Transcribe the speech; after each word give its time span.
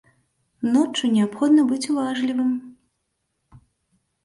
Ноччу 0.75 1.09
неабходна 1.17 1.61
быць 1.73 1.89
уважлівым. 1.95 2.51